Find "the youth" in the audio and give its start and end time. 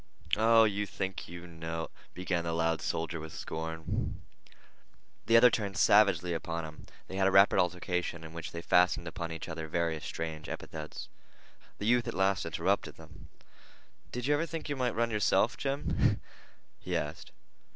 11.77-12.07